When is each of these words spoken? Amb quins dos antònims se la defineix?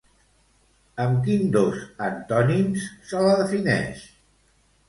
Amb 1.03 1.19
quins 1.27 1.51
dos 1.57 1.83
antònims 2.07 2.89
se 3.11 3.23
la 3.29 3.37
defineix? 3.43 4.05